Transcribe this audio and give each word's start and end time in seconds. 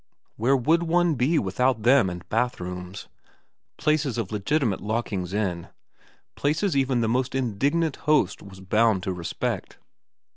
Where 0.35 0.57
would 0.57 0.81
one 0.81 1.13
be 1.13 1.37
without 1.37 1.83
them 1.83 2.09
and 2.09 2.27
bathrooms, 2.27 3.07
places 3.77 4.17
of 4.17 4.31
legitimate 4.31 4.81
lockings 4.81 5.31
in, 5.31 5.67
places 6.35 6.75
even 6.75 7.01
the 7.01 7.07
most 7.07 7.35
indignant 7.35 7.97
host 7.97 8.41
was 8.41 8.61
bound 8.61 9.03
to 9.03 9.13
respect 9.13 9.77